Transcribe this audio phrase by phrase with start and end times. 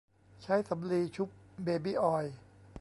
[0.43, 1.29] ใช้สำลีชุบ
[1.63, 2.35] เบบี้ออยล์